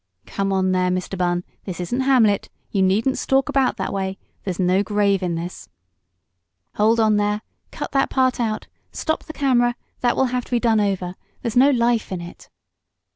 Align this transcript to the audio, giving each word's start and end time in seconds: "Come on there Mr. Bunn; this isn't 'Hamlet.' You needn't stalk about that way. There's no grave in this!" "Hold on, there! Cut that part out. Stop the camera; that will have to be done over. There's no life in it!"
"Come 0.25 0.51
on 0.51 0.71
there 0.71 0.89
Mr. 0.89 1.15
Bunn; 1.15 1.43
this 1.65 1.79
isn't 1.79 1.99
'Hamlet.' 2.01 2.49
You 2.71 2.81
needn't 2.81 3.19
stalk 3.19 3.49
about 3.49 3.77
that 3.77 3.93
way. 3.93 4.17
There's 4.43 4.57
no 4.59 4.81
grave 4.81 5.21
in 5.21 5.35
this!" 5.35 5.69
"Hold 6.73 6.99
on, 6.99 7.17
there! 7.17 7.43
Cut 7.69 7.91
that 7.91 8.09
part 8.09 8.39
out. 8.39 8.65
Stop 8.91 9.25
the 9.25 9.31
camera; 9.33 9.75
that 9.99 10.15
will 10.15 10.25
have 10.33 10.45
to 10.45 10.51
be 10.51 10.59
done 10.59 10.79
over. 10.79 11.13
There's 11.43 11.55
no 11.55 11.69
life 11.69 12.11
in 12.11 12.19
it!" 12.19 12.49